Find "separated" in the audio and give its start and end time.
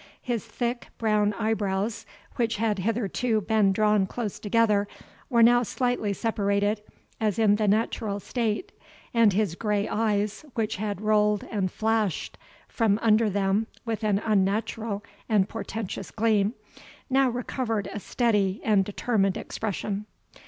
6.11-6.81